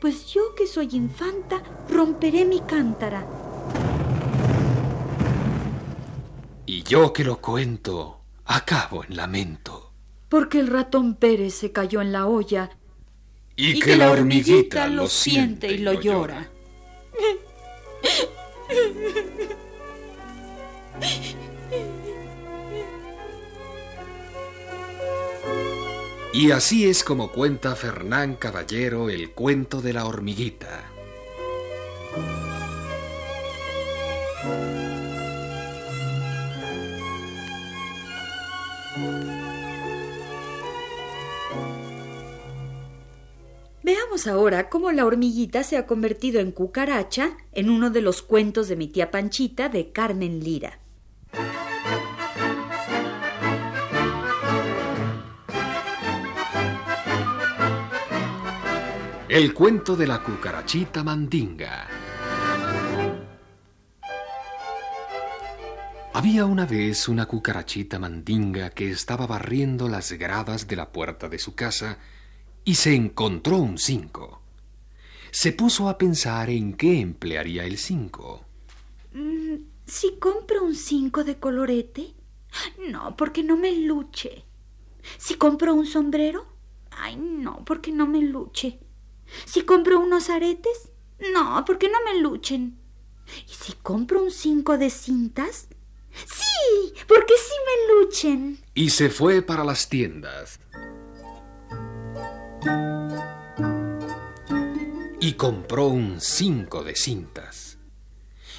Pues 0.00 0.24
yo 0.32 0.54
que 0.54 0.66
soy 0.66 0.88
infanta, 0.92 1.62
romperé 1.90 2.46
mi 2.46 2.60
cántara. 2.60 3.26
Y 6.64 6.82
yo 6.82 7.12
que 7.12 7.24
lo 7.24 7.42
cuento, 7.42 8.22
acabo 8.46 9.04
en 9.04 9.16
lamento. 9.18 9.92
Porque 10.30 10.60
el 10.60 10.68
ratón 10.68 11.14
Pérez 11.14 11.52
se 11.52 11.72
cayó 11.72 12.00
en 12.00 12.10
la 12.10 12.26
olla 12.26 12.70
y, 13.56 13.78
que, 13.78 13.96
la 13.96 14.10
hormiguita, 14.10 14.86
lo 14.88 15.08
siente 15.08 15.70
y 15.70 15.78
lo 15.78 16.00
llora. 16.00 16.48
Y 26.34 26.50
así 26.50 26.88
es 26.88 27.04
como 27.04 27.30
cuenta 27.30 27.76
Fernán 27.76 28.36
Caballero 28.36 29.10
el 29.10 29.32
cuento 29.32 29.82
de 29.82 29.92
la 29.92 30.06
hormiguita. 30.06 30.92
Veamos 43.84 44.28
ahora 44.28 44.68
cómo 44.68 44.92
la 44.92 45.04
hormiguita 45.04 45.64
se 45.64 45.76
ha 45.76 45.86
convertido 45.86 46.40
en 46.40 46.52
cucaracha 46.52 47.36
en 47.52 47.68
uno 47.68 47.90
de 47.90 48.00
los 48.00 48.22
cuentos 48.22 48.68
de 48.68 48.76
mi 48.76 48.86
tía 48.86 49.10
Panchita 49.10 49.68
de 49.68 49.90
Carmen 49.90 50.38
Lira. 50.38 50.78
El 59.28 59.52
cuento 59.52 59.96
de 59.96 60.06
la 60.06 60.22
cucarachita 60.22 61.02
mandinga. 61.02 61.88
Había 66.12 66.44
una 66.44 66.66
vez 66.66 67.08
una 67.08 67.26
cucarachita 67.26 67.98
mandinga 67.98 68.70
que 68.70 68.90
estaba 68.90 69.26
barriendo 69.26 69.88
las 69.88 70.12
gradas 70.12 70.68
de 70.68 70.76
la 70.76 70.92
puerta 70.92 71.28
de 71.28 71.38
su 71.38 71.56
casa 71.56 71.98
y 72.64 72.74
se 72.74 72.94
encontró 72.94 73.58
un 73.58 73.78
cinco. 73.78 74.40
Se 75.30 75.52
puso 75.52 75.88
a 75.88 75.98
pensar 75.98 76.50
en 76.50 76.74
qué 76.74 77.00
emplearía 77.00 77.64
el 77.64 77.78
cinco. 77.78 78.44
Mm, 79.12 79.56
si 79.86 80.16
compro 80.18 80.64
un 80.64 80.74
cinco 80.74 81.24
de 81.24 81.38
colorete, 81.38 82.14
no, 82.90 83.16
porque 83.16 83.42
no 83.42 83.56
me 83.56 83.72
luche. 83.72 84.44
Si 85.18 85.34
compro 85.34 85.74
un 85.74 85.86
sombrero, 85.86 86.46
ay, 86.90 87.16
no, 87.16 87.64
porque 87.64 87.92
no 87.92 88.06
me 88.06 88.20
luche. 88.20 88.78
Si 89.46 89.62
compro 89.62 89.98
unos 89.98 90.30
aretes, 90.30 90.90
no, 91.32 91.64
porque 91.64 91.88
no 91.88 91.98
me 92.04 92.20
luchen. 92.20 92.78
¿Y 93.48 93.52
si 93.52 93.72
compro 93.74 94.22
un 94.22 94.30
cinco 94.30 94.78
de 94.78 94.90
cintas? 94.90 95.68
Sí, 96.12 96.92
porque 97.08 97.34
sí 97.36 97.54
me 97.66 97.94
luchen. 97.94 98.58
Y 98.74 98.90
se 98.90 99.08
fue 99.08 99.40
para 99.42 99.64
las 99.64 99.88
tiendas. 99.88 100.60
Y 105.20 105.34
compró 105.34 105.86
un 105.86 106.20
cinco 106.20 106.82
de 106.82 106.96
cintas. 106.96 107.78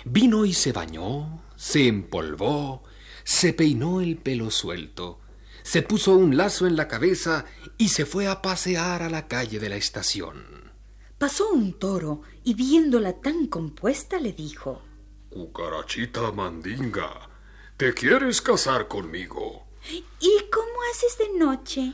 Vino 0.05 0.45
y 0.45 0.53
se 0.53 0.71
bañó, 0.71 1.43
se 1.55 1.87
empolvó, 1.87 2.83
se 3.23 3.53
peinó 3.53 4.01
el 4.01 4.17
pelo 4.17 4.49
suelto, 4.49 5.19
se 5.61 5.81
puso 5.81 6.15
un 6.15 6.37
lazo 6.37 6.67
en 6.67 6.75
la 6.75 6.87
cabeza 6.87 7.45
y 7.77 7.89
se 7.89 8.05
fue 8.05 8.27
a 8.27 8.41
pasear 8.41 9.03
a 9.03 9.09
la 9.09 9.27
calle 9.27 9.59
de 9.59 9.69
la 9.69 9.75
estación. 9.75 10.71
Pasó 11.17 11.49
un 11.51 11.73
toro 11.79 12.21
y 12.43 12.53
viéndola 12.53 13.13
tan 13.21 13.47
compuesta 13.47 14.19
le 14.19 14.33
dijo 14.33 14.81
Cucarachita 15.29 16.31
mandinga, 16.31 17.29
¿te 17.77 17.93
quieres 17.93 18.41
casar 18.41 18.87
conmigo? 18.87 19.67
¿Y 19.89 20.49
cómo 20.49 20.73
haces 20.91 21.17
de 21.17 21.37
noche? 21.37 21.93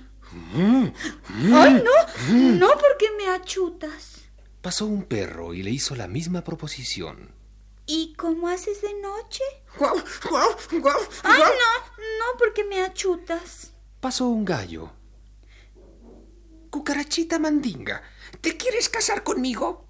¡Ay, 0.53 1.83
no! 1.83 2.31
No, 2.33 2.69
porque 2.77 3.11
me 3.17 3.27
achutas. 3.27 4.21
Pasó 4.61 4.85
un 4.85 5.03
perro 5.03 5.53
y 5.53 5.63
le 5.63 5.71
hizo 5.71 5.95
la 5.95 6.07
misma 6.07 6.43
proposición. 6.43 7.33
¿Y 7.85 8.13
cómo 8.13 8.47
haces 8.47 8.81
de 8.81 8.93
noche? 9.01 9.43
¡Ay, 9.79 11.41
no! 11.41 12.03
No, 12.19 12.37
porque 12.37 12.63
me 12.63 12.81
achutas. 12.81 13.71
Pasó 13.99 14.27
un 14.27 14.45
gallo. 14.45 14.91
Cucarachita 16.69 17.39
mandinga, 17.39 18.03
¿te 18.41 18.55
quieres 18.55 18.89
casar 18.89 19.23
conmigo? 19.23 19.87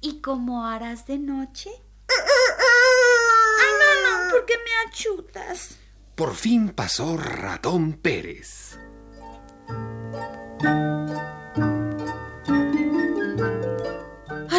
¿Y 0.00 0.22
cómo 0.22 0.64
harás 0.66 1.06
de 1.06 1.18
noche? 1.18 1.70
¡Ay, 2.08 3.72
no, 3.78 4.24
no! 4.24 4.30
porque 4.32 4.54
me 4.56 4.88
achutas. 4.90 5.76
Por 6.14 6.34
fin 6.34 6.70
pasó 6.70 7.16
Ratón 7.16 7.92
Pérez. 7.94 8.78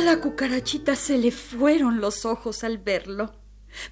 La 0.05 0.21
cucarachita 0.21 0.95
se 0.95 1.17
le 1.17 1.31
fueron 1.31 2.00
los 2.00 2.25
ojos 2.25 2.63
al 2.63 2.77
verlo. 2.77 3.33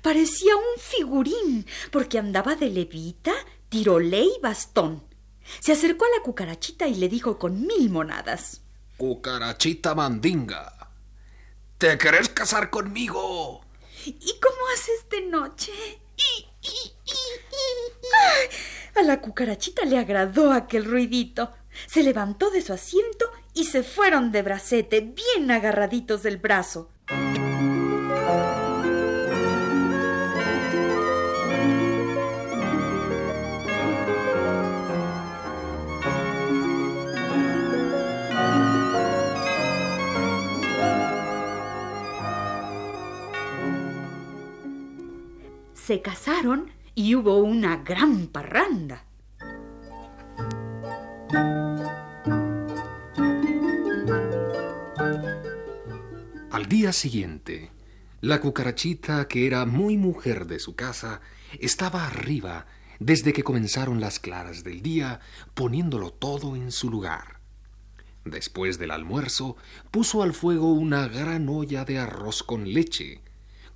Parecía 0.04 0.56
un 0.56 0.80
figurín, 0.80 1.66
porque 1.92 2.20
andaba 2.20 2.56
de 2.56 2.70
levita, 2.70 3.34
tirolé 3.68 4.22
y 4.22 4.40
bastón. 4.42 5.04
Se 5.60 5.72
acercó 5.72 6.06
a 6.06 6.18
la 6.18 6.24
cucarachita 6.24 6.88
y 6.88 6.96
le 6.96 7.10
dijo 7.10 7.40
con 7.40 7.66
mil 7.66 7.90
monadas. 7.90 8.62
Cucarachita 8.96 9.96
mandinga, 9.96 10.92
¿te 11.80 11.98
querés 11.98 12.30
casar 12.30 12.70
conmigo? 12.70 13.62
¿Y 14.06 14.40
cómo 14.40 14.68
haces 14.74 15.10
de 15.10 15.22
noche? 15.22 15.72
a 18.96 19.02
la 19.02 19.20
cucarachita 19.20 19.84
le 19.86 19.98
agradó 19.98 20.54
aquel 20.54 20.86
ruidito. 20.86 21.52
Se 21.88 22.04
levantó 22.04 22.50
de 22.50 22.62
su 22.62 22.74
asiento 22.74 23.26
y 23.54 23.66
se 23.66 23.84
fueron 23.84 24.32
de 24.32 24.42
bracete, 24.42 25.02
bien 25.02 25.52
agarraditos 25.52 26.24
del 26.24 26.38
brazo. 26.38 26.90
Se 45.74 46.02
casaron 46.02 46.72
y 46.96 47.14
hubo 47.16 47.40
una 47.40 47.76
gran 47.84 48.28
parranda. 48.28 49.04
Al 56.54 56.68
día 56.68 56.94
siguiente, 56.94 57.72
la 58.22 58.40
cucarachita, 58.40 59.28
que 59.28 59.48
era 59.48 59.66
muy 59.66 59.98
mujer 59.98 60.46
de 60.46 60.60
su 60.60 60.76
casa, 60.76 61.20
estaba 61.60 62.06
arriba 62.06 62.68
desde 63.00 63.34
que 63.34 63.42
comenzaron 63.42 64.00
las 64.00 64.20
claras 64.20 64.64
del 64.64 64.84
día, 64.84 65.20
poniéndolo 65.56 66.14
todo 66.14 66.56
en 66.56 66.72
su 66.72 66.92
lugar. 66.92 67.40
Después 68.24 68.78
del 68.78 68.92
almuerzo, 68.92 69.58
puso 69.90 70.22
al 70.22 70.36
fuego 70.36 70.74
una 70.74 71.08
gran 71.08 71.50
olla 71.50 71.86
de 71.86 71.98
arroz 71.98 72.44
con 72.44 72.72
leche, 72.72 73.22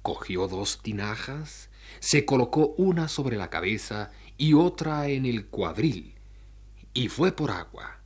cogió 0.04 0.48
dos 0.48 0.84
tinajas, 0.84 1.72
se 2.00 2.26
colocó 2.26 2.76
una 2.78 3.08
sobre 3.08 3.38
la 3.38 3.50
cabeza 3.50 4.12
y 4.38 4.54
otra 4.54 5.08
en 5.08 5.26
el 5.26 5.48
cuadril, 5.48 6.14
y 6.94 7.08
fue 7.08 7.32
por 7.32 7.50
agua. 7.50 8.02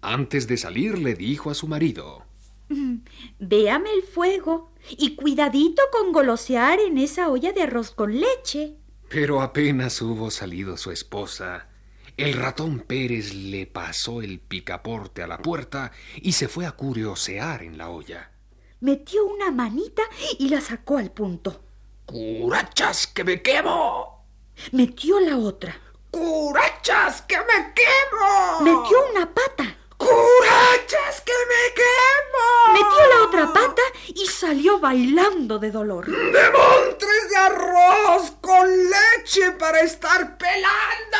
Antes 0.00 0.46
de 0.46 0.56
salir 0.56 0.96
le 0.96 1.12
dijo 1.12 1.50
a 1.50 1.54
su 1.54 1.68
marido 1.68 2.24
Véame 3.38 3.90
el 3.92 4.02
fuego 4.02 4.72
y 4.90 5.16
cuidadito 5.16 5.82
con 5.92 6.12
golosear 6.12 6.80
en 6.80 6.98
esa 6.98 7.28
olla 7.28 7.52
de 7.52 7.62
arroz 7.62 7.90
con 7.90 8.18
leche. 8.18 8.76
Pero 9.08 9.42
apenas 9.42 10.00
hubo 10.02 10.30
salido 10.30 10.76
su 10.76 10.90
esposa, 10.90 11.68
el 12.16 12.34
ratón 12.34 12.78
Pérez 12.78 13.34
le 13.34 13.66
pasó 13.66 14.22
el 14.22 14.38
picaporte 14.38 15.20
a 15.24 15.26
la 15.26 15.38
puerta 15.38 15.90
y 16.16 16.32
se 16.32 16.46
fue 16.46 16.64
a 16.64 16.70
curiosear 16.70 17.64
en 17.64 17.76
la 17.76 17.90
olla. 17.90 18.30
Metió 18.78 19.26
una 19.26 19.50
manita 19.50 20.02
y 20.38 20.48
la 20.48 20.60
sacó 20.60 20.98
al 20.98 21.10
punto. 21.10 21.64
¡Curachas, 22.06 23.08
que 23.08 23.24
me 23.24 23.42
quemo! 23.42 24.26
Metió 24.70 25.18
la 25.18 25.38
otra. 25.38 25.76
¡Curachas, 26.12 27.22
que 27.22 27.36
me 27.36 27.72
quemo! 27.74 28.60
Metió 28.60 28.96
una 29.12 29.34
pata. 29.34 29.76
¡Curachas 29.96 31.20
que 31.20 31.32
me 31.50 31.74
quemo! 31.74 32.72
Metió 32.72 33.06
la 33.08 33.24
otra 33.26 33.52
pata 33.52 33.82
y 34.08 34.26
salió 34.26 34.78
bailando 34.78 35.58
de 35.58 35.70
dolor. 35.70 36.06
¡Demontres 36.06 37.30
de 37.30 37.36
arroz 37.36 38.32
con 38.40 38.68
leche 38.68 39.52
para 39.52 39.80
estar 39.80 40.36
pelando! 40.38 41.18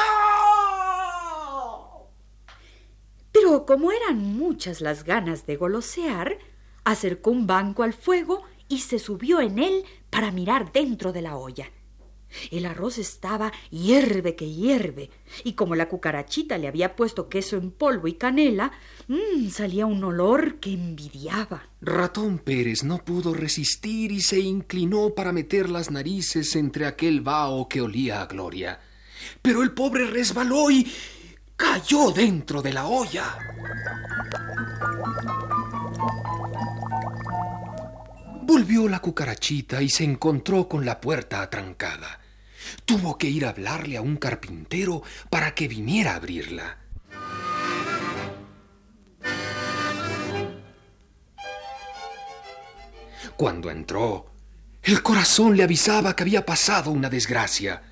Pero 3.32 3.66
como 3.66 3.92
eran 3.92 4.18
muchas 4.18 4.80
las 4.80 5.04
ganas 5.04 5.46
de 5.46 5.56
golosear, 5.56 6.38
acercó 6.84 7.30
un 7.30 7.46
banco 7.46 7.82
al 7.82 7.92
fuego 7.92 8.42
y 8.68 8.80
se 8.80 8.98
subió 8.98 9.40
en 9.40 9.58
él 9.58 9.84
para 10.10 10.30
mirar 10.30 10.72
dentro 10.72 11.12
de 11.12 11.22
la 11.22 11.36
olla. 11.36 11.70
El 12.50 12.66
arroz 12.66 12.98
estaba 12.98 13.52
hierve 13.70 14.36
que 14.36 14.50
hierve, 14.50 15.10
y 15.44 15.52
como 15.52 15.74
la 15.74 15.88
cucarachita 15.88 16.58
le 16.58 16.68
había 16.68 16.96
puesto 16.96 17.28
queso 17.28 17.56
en 17.56 17.70
polvo 17.70 18.08
y 18.08 18.14
canela, 18.14 18.72
mmm, 19.08 19.48
salía 19.50 19.86
un 19.86 20.02
olor 20.04 20.56
que 20.56 20.72
envidiaba. 20.72 21.68
Ratón 21.80 22.38
Pérez 22.38 22.82
no 22.82 22.98
pudo 23.04 23.34
resistir 23.34 24.12
y 24.12 24.20
se 24.20 24.40
inclinó 24.40 25.10
para 25.10 25.32
meter 25.32 25.68
las 25.68 25.90
narices 25.90 26.56
entre 26.56 26.86
aquel 26.86 27.20
vaho 27.20 27.68
que 27.68 27.80
olía 27.80 28.22
a 28.22 28.26
gloria. 28.26 28.80
Pero 29.42 29.62
el 29.62 29.72
pobre 29.72 30.06
resbaló 30.06 30.70
y 30.70 30.90
cayó 31.56 32.10
dentro 32.10 32.62
de 32.62 32.72
la 32.72 32.86
olla. 32.86 33.38
Volvió 38.42 38.88
la 38.88 39.00
cucarachita 39.00 39.82
y 39.82 39.88
se 39.88 40.04
encontró 40.04 40.68
con 40.68 40.84
la 40.84 41.00
puerta 41.00 41.42
atrancada. 41.42 42.20
Tuvo 42.84 43.18
que 43.18 43.28
ir 43.28 43.46
a 43.46 43.50
hablarle 43.50 43.96
a 43.96 44.02
un 44.02 44.16
carpintero 44.16 45.02
para 45.30 45.54
que 45.54 45.68
viniera 45.68 46.12
a 46.12 46.16
abrirla. 46.16 46.78
Cuando 53.36 53.70
entró, 53.70 54.30
el 54.82 55.02
corazón 55.02 55.56
le 55.56 55.64
avisaba 55.64 56.14
que 56.14 56.22
había 56.22 56.46
pasado 56.46 56.90
una 56.90 57.10
desgracia. 57.10 57.82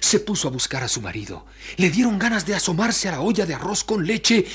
Se 0.00 0.18
puso 0.20 0.48
a 0.48 0.50
buscar 0.50 0.82
a 0.82 0.88
su 0.88 1.00
marido. 1.00 1.46
Le 1.76 1.90
dieron 1.90 2.18
ganas 2.18 2.46
de 2.46 2.54
asomarse 2.54 3.08
a 3.08 3.12
la 3.12 3.20
olla 3.20 3.46
de 3.46 3.54
arroz 3.54 3.84
con 3.84 4.06
leche 4.06 4.46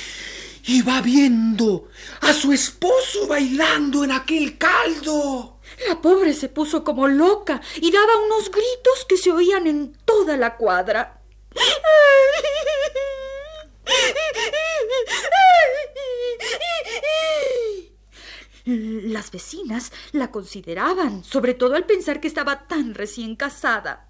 y 0.66 0.82
va 0.82 1.02
viendo 1.02 1.90
a 2.22 2.34
su 2.34 2.52
esposo 2.52 3.28
bailando 3.28 4.04
en 4.04 4.12
aquel 4.12 4.58
caldo. 4.58 5.53
La 5.88 6.02
pobre 6.02 6.34
se 6.34 6.50
puso 6.50 6.84
como 6.84 7.08
loca 7.08 7.62
y 7.76 7.92
daba 7.92 8.18
unos 8.18 8.50
gritos 8.50 9.06
que 9.08 9.18
se 9.18 9.32
oían 9.32 9.68
en 9.68 9.94
toda 10.06 10.38
la 10.38 10.58
cuadra. 10.58 11.22
Las 18.66 19.30
vecinas 19.32 19.92
la 20.14 20.32
consideraban, 20.32 21.24
sobre 21.24 21.54
todo 21.54 21.76
al 21.76 21.86
pensar 21.86 22.22
que 22.22 22.28
estaba 22.28 22.68
tan 22.68 22.94
recién 22.94 23.36
casada. 23.36 24.10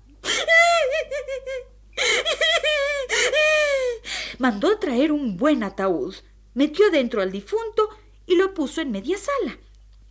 Mandó 4.37 4.77
traer 4.77 5.11
un 5.11 5.37
buen 5.37 5.63
ataúd, 5.63 6.15
metió 6.53 6.91
dentro 6.91 7.21
al 7.21 7.31
difunto 7.31 7.89
y 8.27 8.35
lo 8.35 8.53
puso 8.53 8.81
en 8.81 8.91
media 8.91 9.17
sala. 9.17 9.57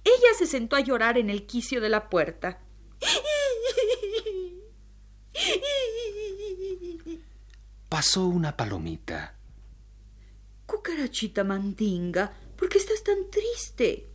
Ella 0.05 0.35
se 0.37 0.47
sentó 0.47 0.77
a 0.77 0.81
llorar 0.81 1.19
en 1.19 1.31
el 1.31 1.47
quicio 1.47 1.81
de 1.81 1.89
la 1.89 2.09
puerta. 2.09 2.61
Pasó 7.89 8.27
una 8.27 8.57
palomita. 8.57 9.37
Cucarachita 10.67 11.45
mandinga, 11.45 12.33
¿por 12.57 12.69
qué 12.69 12.79
estás 12.79 13.05
tan 13.05 13.31
triste? 13.31 14.09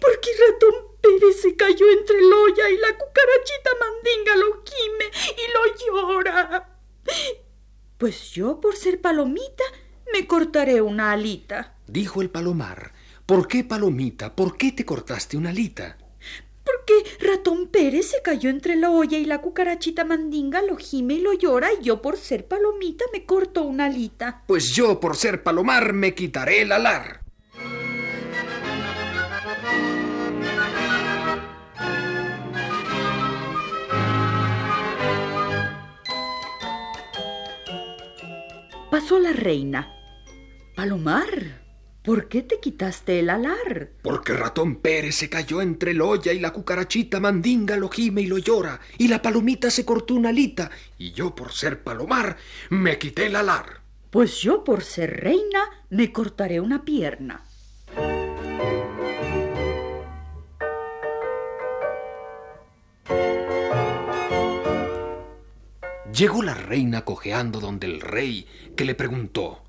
Porque 0.00 0.30
ratón 0.48 0.74
Pérez 1.00 1.42
se 1.42 1.54
cayó 1.54 1.90
entre 1.90 2.18
el 2.18 2.32
olla 2.32 2.70
y 2.70 2.76
la 2.78 2.96
cucarachita 2.96 3.70
mandinga 3.80 4.36
lo 4.36 4.64
gime 4.64 5.10
y 5.36 5.52
lo 5.52 6.02
llora. 6.02 6.80
Pues 7.98 8.30
yo, 8.30 8.60
por 8.60 8.76
ser 8.76 9.00
palomita, 9.00 9.64
me 10.12 10.26
cortaré 10.26 10.80
una 10.80 11.12
alita. 11.12 11.76
Dijo 11.86 12.22
el 12.22 12.30
palomar. 12.30 12.92
¿Por 13.28 13.46
qué, 13.46 13.62
palomita? 13.62 14.34
¿Por 14.34 14.56
qué 14.56 14.72
te 14.72 14.86
cortaste 14.86 15.36
una 15.36 15.50
alita? 15.50 15.98
Porque 16.64 16.94
ratón 17.20 17.68
Pérez 17.68 18.12
se 18.12 18.22
cayó 18.22 18.48
entre 18.48 18.74
la 18.74 18.90
olla 18.90 19.18
y 19.18 19.26
la 19.26 19.42
cucarachita 19.42 20.06
mandinga 20.06 20.62
lo 20.62 20.78
gime 20.78 21.12
y 21.12 21.20
lo 21.20 21.34
llora 21.34 21.68
y 21.78 21.84
yo 21.84 22.00
por 22.00 22.16
ser 22.16 22.46
palomita 22.46 23.04
me 23.12 23.26
corto 23.26 23.64
una 23.64 23.84
alita. 23.84 24.44
Pues 24.46 24.74
yo 24.74 24.98
por 24.98 25.14
ser 25.14 25.42
palomar 25.42 25.92
me 25.92 26.14
quitaré 26.14 26.62
el 26.62 26.72
alar. 26.72 27.20
Pasó 38.90 39.18
la 39.18 39.34
reina. 39.34 39.94
Palomar, 40.74 41.67
¿por 42.08 42.26
qué 42.26 42.40
te 42.40 42.58
quitaste 42.58 43.20
el 43.20 43.28
alar? 43.28 43.90
Porque 44.00 44.32
ratón 44.32 44.76
Pérez 44.76 45.16
se 45.16 45.28
cayó 45.28 45.60
entre 45.60 45.90
el 45.90 46.00
olla 46.00 46.32
y 46.32 46.38
la 46.38 46.54
cucarachita 46.54 47.20
mandinga 47.20 47.76
lo 47.76 47.90
gime 47.90 48.22
y 48.22 48.26
lo 48.26 48.38
llora, 48.38 48.80
y 48.96 49.08
la 49.08 49.20
palomita 49.20 49.70
se 49.70 49.84
cortó 49.84 50.14
una 50.14 50.30
alita, 50.30 50.70
y 50.96 51.12
yo 51.12 51.34
por 51.34 51.52
ser 51.52 51.82
palomar 51.82 52.38
me 52.70 52.96
quité 52.96 53.26
el 53.26 53.36
alar. 53.36 53.82
Pues 54.08 54.40
yo 54.40 54.64
por 54.64 54.84
ser 54.84 55.22
reina 55.22 55.60
me 55.90 56.10
cortaré 56.10 56.60
una 56.60 56.82
pierna. 56.82 57.44
Llegó 66.14 66.42
la 66.42 66.54
reina 66.54 67.04
cojeando 67.04 67.60
donde 67.60 67.86
el 67.86 68.00
rey, 68.00 68.46
que 68.74 68.86
le 68.86 68.94
preguntó 68.94 69.62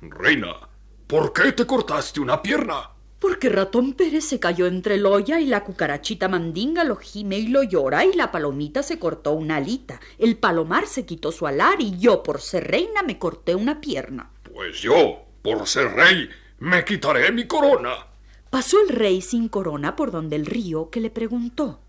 Reina, 0.00 0.68
¿por 1.06 1.32
qué 1.32 1.52
te 1.52 1.66
cortaste 1.66 2.20
una 2.20 2.42
pierna? 2.42 2.90
Porque 3.18 3.48
ratón 3.48 3.94
Pérez 3.94 4.24
se 4.24 4.38
cayó 4.38 4.66
entre 4.66 4.96
el 4.96 5.06
olla 5.06 5.40
y 5.40 5.46
la 5.46 5.64
cucarachita 5.64 6.28
mandinga 6.28 6.84
lo 6.84 6.96
gime 6.96 7.38
y 7.38 7.46
lo 7.46 7.62
llora 7.62 8.04
y 8.04 8.12
la 8.12 8.30
palomita 8.30 8.82
se 8.82 8.98
cortó 8.98 9.32
una 9.32 9.56
alita. 9.56 9.98
El 10.18 10.36
palomar 10.36 10.86
se 10.86 11.06
quitó 11.06 11.32
su 11.32 11.46
alar 11.46 11.80
y 11.80 11.98
yo, 11.98 12.22
por 12.22 12.40
ser 12.42 12.70
reina, 12.70 13.02
me 13.02 13.18
corté 13.18 13.54
una 13.54 13.80
pierna. 13.80 14.30
Pues 14.52 14.82
yo, 14.82 15.22
por 15.40 15.66
ser 15.66 15.92
rey, 15.92 16.28
me 16.58 16.84
quitaré 16.84 17.32
mi 17.32 17.46
corona. 17.46 18.08
Pasó 18.50 18.80
el 18.82 18.90
rey 18.90 19.22
sin 19.22 19.48
corona 19.48 19.96
por 19.96 20.10
donde 20.10 20.36
el 20.36 20.44
río, 20.44 20.90
que 20.90 21.00
le 21.00 21.10
preguntó 21.10 21.80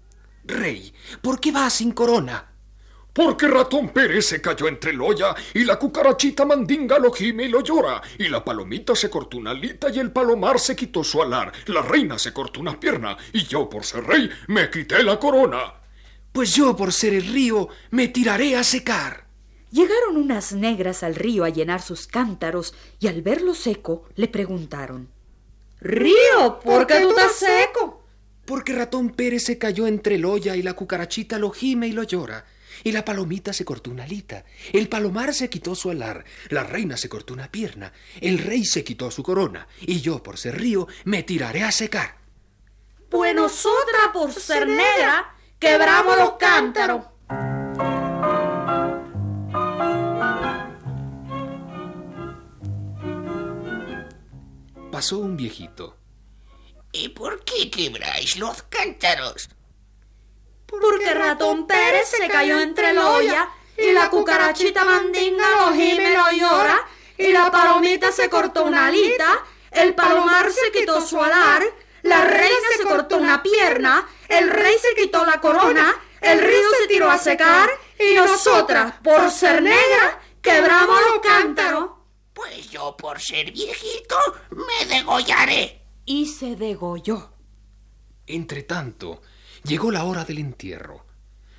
Rey, 0.45 0.93
¿por 1.21 1.39
qué 1.39 1.51
vas 1.51 1.73
sin 1.73 1.91
corona? 1.91 2.54
Porque 3.15 3.47
ratón 3.47 3.87
Pérez 3.91 4.25
se 4.25 4.41
cayó 4.41 4.67
entre 4.67 4.91
el 4.91 4.99
olla 4.99 5.33
y 5.53 5.63
la 5.63 5.79
cucarachita 5.79 6.43
mandinga 6.43 6.99
lo 6.99 7.13
gime 7.13 7.45
y 7.45 7.47
lo 7.47 7.61
llora, 7.61 8.01
y 8.17 8.27
la 8.27 8.43
palomita 8.43 8.93
se 8.93 9.09
cortó 9.09 9.37
una 9.37 9.51
alita 9.51 9.87
y 9.89 9.99
el 9.99 10.11
palomar 10.11 10.59
se 10.59 10.75
quitó 10.75 11.01
su 11.01 11.21
alar, 11.21 11.53
la 11.67 11.81
reina 11.81 12.19
se 12.19 12.33
cortó 12.33 12.59
una 12.59 12.77
pierna, 12.77 13.15
y 13.31 13.45
yo 13.45 13.69
por 13.69 13.85
ser 13.85 14.03
rey 14.03 14.29
me 14.47 14.69
quité 14.69 15.01
la 15.01 15.17
corona. 15.17 15.75
Pues 16.33 16.53
yo 16.53 16.75
por 16.75 16.91
ser 16.91 17.13
el 17.13 17.31
río 17.31 17.69
me 17.91 18.09
tiraré 18.09 18.57
a 18.57 18.65
secar. 18.65 19.27
Llegaron 19.71 20.17
unas 20.17 20.51
negras 20.51 21.01
al 21.01 21.15
río 21.15 21.45
a 21.45 21.49
llenar 21.49 21.81
sus 21.81 22.07
cántaros 22.07 22.73
y 22.99 23.07
al 23.07 23.21
verlo 23.21 23.53
seco 23.55 24.09
le 24.15 24.27
preguntaron 24.27 25.07
Río, 25.79 26.59
¿por 26.61 26.85
qué 26.85 26.99
tú 26.99 27.11
estás 27.11 27.37
seco? 27.37 28.03
Porque 28.43 28.73
ratón 28.73 29.11
Pérez 29.11 29.45
se 29.45 29.57
cayó 29.57 29.87
entre 29.87 30.15
el 30.15 30.25
olla 30.25 30.57
y 30.57 30.63
la 30.63 30.73
cucarachita 30.73 31.39
lo 31.39 31.51
gime 31.51 31.87
y 31.87 31.93
lo 31.93 32.03
llora. 32.03 32.45
Y 32.83 32.91
la 32.91 33.05
palomita 33.05 33.53
se 33.53 33.65
cortó 33.65 33.91
una 33.91 34.03
alita, 34.03 34.45
el 34.73 34.87
palomar 34.89 35.33
se 35.33 35.49
quitó 35.49 35.75
su 35.75 35.89
alar, 35.89 36.25
la 36.49 36.63
reina 36.63 36.97
se 36.97 37.09
cortó 37.09 37.33
una 37.33 37.51
pierna, 37.51 37.93
el 38.21 38.39
rey 38.39 38.65
se 38.65 38.83
quitó 38.83 39.11
su 39.11 39.23
corona, 39.23 39.67
y 39.81 40.01
yo, 40.01 40.21
por 40.21 40.37
ser 40.37 40.59
río, 40.59 40.87
me 41.05 41.23
tiraré 41.23 41.63
a 41.63 41.71
secar. 41.71 42.17
Pues 43.09 43.33
nosotras, 43.35 44.09
por 44.13 44.31
ser 44.33 44.67
negra, 44.67 45.35
quebramos 45.59 46.17
los 46.17 46.33
cántaros. 46.33 47.05
Pasó 54.91 55.19
un 55.19 55.35
viejito. 55.35 55.97
¿Y 56.93 57.09
por 57.09 57.43
qué 57.43 57.69
quebráis 57.69 58.37
los 58.37 58.63
cántaros? 58.63 59.49
Porque 60.67 61.13
ratón 61.13 61.67
Pérez 61.67 62.09
se 62.09 62.27
cayó 62.27 62.59
entre 62.59 62.89
el 62.91 62.97
olla 62.97 63.49
y 63.77 63.91
la 63.91 64.09
cucarachita 64.09 64.83
mandinga 64.85 65.49
lo 65.59 65.73
gime 65.73 66.11
lo 66.11 66.31
llora 66.31 66.79
y 67.17 67.31
la 67.31 67.51
palomita 67.51 68.11
se 68.11 68.29
cortó 68.29 68.63
una 68.65 68.87
alita, 68.87 69.43
el 69.71 69.93
palomar 69.95 70.51
se 70.51 70.71
quitó 70.71 71.01
su 71.01 71.21
alar, 71.21 71.63
la 72.03 72.25
reina 72.25 72.67
se 72.77 72.83
cortó 72.83 73.17
una 73.17 73.41
pierna, 73.41 74.07
el 74.27 74.49
rey 74.49 74.75
se 74.81 75.01
quitó 75.01 75.25
la 75.25 75.39
corona, 75.39 75.95
el 76.21 76.39
río 76.39 76.69
se 76.79 76.87
tiró 76.87 77.09
a 77.09 77.17
secar 77.17 77.69
y 77.99 78.15
nosotras, 78.15 78.95
por 79.03 79.31
ser 79.31 79.61
negra, 79.61 80.19
quebramos 80.41 80.99
los 81.09 81.19
cántaros. 81.19 81.89
Pues 82.33 82.69
yo 82.69 82.97
por 82.97 83.21
ser 83.21 83.51
viejito 83.51 84.17
me 84.51 84.85
degollaré. 84.93 85.81
Y 86.05 86.27
se 86.27 86.55
degolló. 86.55 87.31
Entretanto, 88.27 89.21
llegó 89.65 89.91
la 89.91 90.03
hora 90.03 90.23
del 90.23 90.39
entierro. 90.39 91.05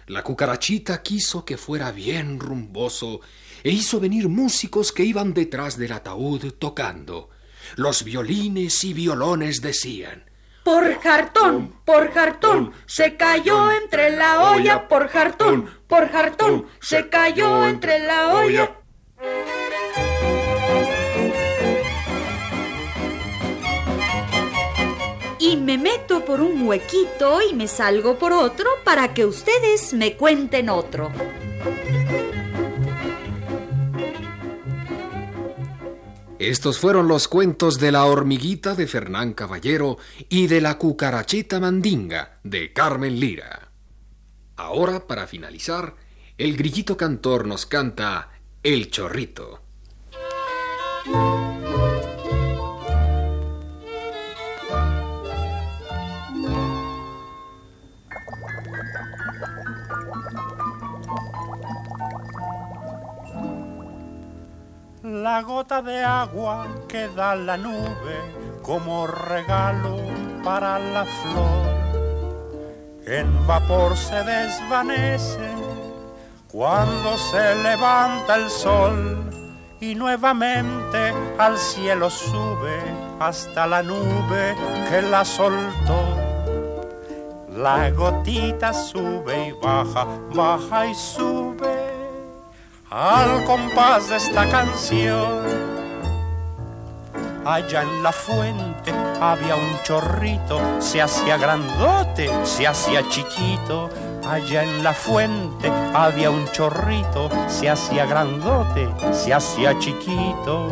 La 0.07 0.23
cucarachita 0.23 1.03
quiso 1.03 1.45
que 1.45 1.57
fuera 1.57 1.91
bien 1.91 2.39
rumboso 2.39 3.21
e 3.65 3.71
hizo 3.71 3.99
venir 3.99 4.29
músicos 4.29 4.93
que 4.93 5.05
iban 5.05 5.35
detrás 5.35 5.77
del 5.77 5.93
ataúd 5.93 6.53
tocando. 6.53 7.31
Los 7.75 8.05
violines 8.05 8.85
y 8.85 8.95
violones 8.95 9.61
decían 9.61 10.27
por 10.67 11.01
jartón, 11.01 11.77
por 11.85 12.13
jartón, 12.13 12.73
se 12.87 13.17
cayó 13.17 13.71
entre 13.71 14.11
la 14.11 14.51
olla, 14.51 14.89
por 14.89 15.07
jartón, 15.07 15.71
por 15.87 16.11
jartón, 16.11 16.67
se 16.81 17.09
cayó 17.09 17.69
entre 17.69 18.01
la 18.01 18.35
olla. 18.35 18.73
Meto 25.97 26.25
por 26.25 26.41
un 26.41 26.67
huequito 26.67 27.39
y 27.41 27.55
me 27.55 27.69
salgo 27.69 28.19
por 28.19 28.33
otro 28.33 28.69
para 28.85 29.15
que 29.15 29.25
ustedes 29.25 29.95
me 29.95 30.15
cuenten 30.15 30.69
otro. 30.69 31.11
Estos 36.39 36.79
fueron 36.79 37.09
los 37.09 37.29
cuentos 37.29 37.81
de 37.81 37.93
la 37.93 38.05
hormiguita 38.05 38.75
de 38.75 38.87
Fernán 38.87 39.33
Caballero 39.33 39.97
y 40.29 40.49
de 40.49 40.61
la 40.61 40.77
cucarachita 40.77 41.61
mandinga 41.61 42.41
de 42.45 42.75
Carmen 42.75 43.19
Lira. 43.19 43.71
Ahora, 44.57 45.07
para 45.07 45.27
finalizar, 45.27 45.95
el 46.37 46.59
grillito 46.59 46.97
cantor 46.97 47.47
nos 47.47 47.65
canta 47.65 48.33
El 48.63 48.91
chorrito. 48.91 49.63
La 65.27 65.43
gota 65.43 65.83
de 65.83 66.05
agua 66.05 66.69
que 66.87 67.09
da 67.09 67.35
la 67.35 67.57
nube 67.57 68.17
como 68.63 69.09
regalo 69.09 69.97
para 70.45 70.79
la 70.79 71.05
flor. 71.05 71.67
En 73.05 73.29
vapor 73.45 73.97
se 73.97 74.23
desvanece 74.23 75.49
cuando 76.47 77.19
se 77.19 77.57
levanta 77.57 78.37
el 78.37 78.49
sol 78.49 79.29
y 79.81 79.97
nuevamente 79.97 81.13
al 81.39 81.59
cielo 81.59 82.09
sube 82.09 82.79
hasta 83.19 83.67
la 83.67 83.83
nube 83.83 84.55
que 84.89 85.03
la 85.03 85.25
soltó. 85.25 86.03
La 87.51 87.91
gotita 87.91 88.73
sube 88.73 89.49
y 89.49 89.53
baja, 89.61 90.07
baja 90.33 90.87
y 90.87 90.95
sube 90.95 91.46
al 92.91 93.45
compás 93.45 94.09
de 94.09 94.17
esta 94.17 94.49
canción. 94.49 95.67
Allá 97.45 97.83
en 97.83 98.03
la 98.03 98.13
fuente 98.13 98.93
había 99.21 99.57
un 99.57 99.83
chorrito, 99.83 100.61
se 100.81 101.01
hacía 101.01 101.37
grandote, 101.37 102.29
se 102.45 102.67
hacía 102.67 103.09
chiquito. 103.09 103.89
Allá 104.29 104.65
en 104.65 104.83
la 104.83 104.93
fuente 104.93 105.71
había 105.95 106.31
un 106.31 106.51
chorrito, 106.51 107.29
se 107.47 107.69
hacía 107.69 108.07
grandote, 108.07 108.89
se 109.13 109.33
hacía 109.33 109.79
chiquito. 109.79 110.69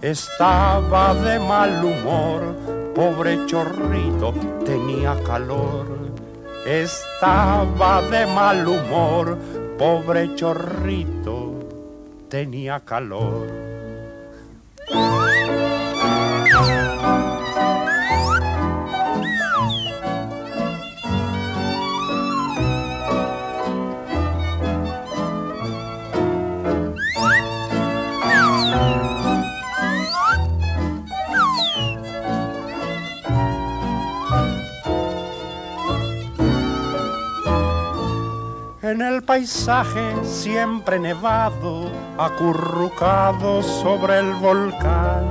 Estaba 0.00 1.14
de 1.14 1.38
mal 1.38 1.84
humor, 1.84 2.54
pobre 2.94 3.44
chorrito, 3.44 4.32
tenía 4.64 5.14
calor. 5.24 5.86
Estaba 6.66 8.00
de 8.02 8.26
mal 8.26 8.66
humor, 8.66 9.36
pobre 9.80 10.34
chorrito 10.34 11.54
tenía 12.28 12.80
calor. 12.80 13.48
En 38.82 39.02
el 39.02 39.22
paisaje 39.22 40.24
siempre 40.24 40.98
nevado, 40.98 41.90
acurrucado 42.16 43.62
sobre 43.62 44.20
el 44.20 44.32
volcán, 44.36 45.26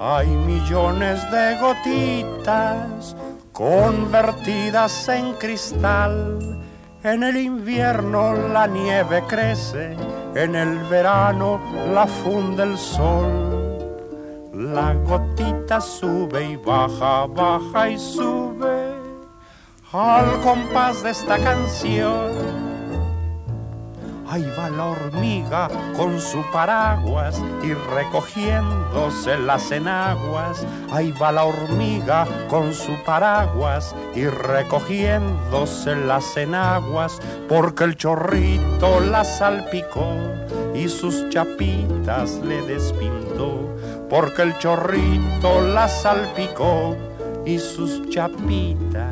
hay 0.00 0.28
millones 0.28 1.20
de 1.30 1.58
gotitas 1.60 3.14
convertidas 3.52 5.10
en 5.10 5.34
cristal. 5.34 6.62
En 7.04 7.22
el 7.22 7.36
invierno 7.36 8.32
la 8.48 8.66
nieve 8.66 9.22
crece, 9.28 9.94
en 10.34 10.54
el 10.54 10.78
verano 10.84 11.60
la 11.92 12.06
funde 12.06 12.62
el 12.62 12.78
sol. 12.78 13.76
La 14.54 14.94
gotita 14.94 15.82
sube 15.82 16.52
y 16.52 16.56
baja, 16.56 17.26
baja 17.26 17.90
y 17.90 17.98
sube 17.98 18.71
al 19.92 20.40
compás 20.40 21.02
de 21.02 21.10
esta 21.10 21.38
canción. 21.38 22.62
Ahí 24.26 24.50
va 24.58 24.70
la 24.70 24.86
hormiga 24.86 25.68
con 25.94 26.18
su 26.18 26.42
paraguas 26.50 27.38
y 27.62 27.74
recogiéndose 27.74 29.36
las 29.36 29.70
enaguas. 29.70 30.66
Ahí 30.90 31.12
va 31.12 31.32
la 31.32 31.44
hormiga 31.44 32.26
con 32.48 32.72
su 32.72 32.94
paraguas 33.04 33.94
y 34.14 34.26
recogiéndose 34.26 35.94
las 35.96 36.34
enaguas 36.38 37.20
porque 37.46 37.84
el 37.84 37.96
chorrito 37.96 39.00
la 39.00 39.22
salpicó 39.24 40.16
y 40.74 40.88
sus 40.88 41.28
chapitas 41.28 42.40
le 42.42 42.62
despintó. 42.62 43.76
Porque 44.08 44.40
el 44.40 44.56
chorrito 44.56 45.60
la 45.60 45.88
salpicó 45.88 46.96
y 47.44 47.58
sus 47.58 48.08
chapitas 48.08 49.11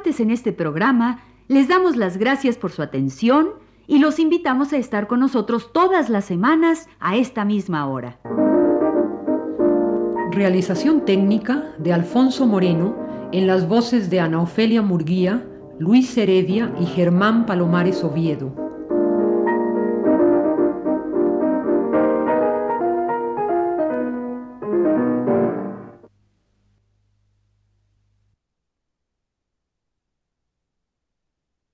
Participantes 0.00 0.20
en 0.20 0.30
este 0.30 0.52
programa 0.52 1.20
les 1.48 1.68
damos 1.68 1.96
las 1.96 2.16
gracias 2.16 2.56
por 2.56 2.70
su 2.72 2.80
atención 2.80 3.50
y 3.86 3.98
los 3.98 4.18
invitamos 4.18 4.72
a 4.72 4.78
estar 4.78 5.06
con 5.06 5.20
nosotros 5.20 5.72
todas 5.72 6.08
las 6.08 6.24
semanas 6.24 6.88
a 7.00 7.16
esta 7.16 7.44
misma 7.44 7.86
hora. 7.86 8.18
Realización 10.30 11.04
técnica 11.04 11.74
de 11.78 11.92
Alfonso 11.92 12.46
Moreno 12.46 12.94
en 13.32 13.46
las 13.46 13.68
voces 13.68 14.08
de 14.08 14.20
Ana 14.20 14.40
Ofelia 14.40 14.80
Murguía, 14.80 15.44
Luis 15.78 16.16
Heredia 16.16 16.72
y 16.80 16.86
Germán 16.86 17.44
Palomares 17.44 18.02
Oviedo. 18.02 18.69